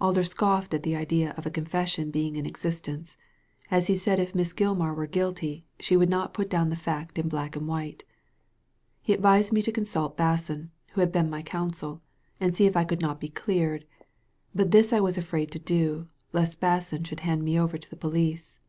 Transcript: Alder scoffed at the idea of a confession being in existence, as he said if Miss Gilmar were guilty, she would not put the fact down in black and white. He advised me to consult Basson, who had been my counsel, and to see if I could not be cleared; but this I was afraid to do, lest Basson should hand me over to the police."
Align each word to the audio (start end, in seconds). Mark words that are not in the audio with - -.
Alder 0.00 0.22
scoffed 0.22 0.72
at 0.74 0.84
the 0.84 0.94
idea 0.94 1.32
of 1.32 1.44
a 1.44 1.50
confession 1.50 2.12
being 2.12 2.36
in 2.36 2.46
existence, 2.46 3.16
as 3.68 3.88
he 3.88 3.96
said 3.96 4.20
if 4.20 4.32
Miss 4.32 4.52
Gilmar 4.52 4.94
were 4.94 5.08
guilty, 5.08 5.66
she 5.80 5.96
would 5.96 6.08
not 6.08 6.32
put 6.32 6.50
the 6.50 6.76
fact 6.76 7.16
down 7.16 7.24
in 7.24 7.28
black 7.28 7.56
and 7.56 7.66
white. 7.66 8.04
He 9.02 9.12
advised 9.12 9.52
me 9.52 9.62
to 9.62 9.72
consult 9.72 10.16
Basson, 10.16 10.70
who 10.92 11.00
had 11.00 11.10
been 11.10 11.28
my 11.28 11.42
counsel, 11.42 12.00
and 12.38 12.52
to 12.52 12.56
see 12.58 12.66
if 12.66 12.76
I 12.76 12.84
could 12.84 13.00
not 13.00 13.18
be 13.18 13.28
cleared; 13.28 13.84
but 14.54 14.70
this 14.70 14.92
I 14.92 15.00
was 15.00 15.18
afraid 15.18 15.50
to 15.50 15.58
do, 15.58 16.06
lest 16.32 16.60
Basson 16.60 17.04
should 17.04 17.18
hand 17.26 17.42
me 17.42 17.58
over 17.58 17.76
to 17.76 17.90
the 17.90 17.96
police." 17.96 18.60